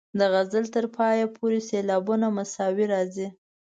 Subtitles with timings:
[0.19, 3.27] د غزل تر پایه پورې سېلابونه مساوي راځي.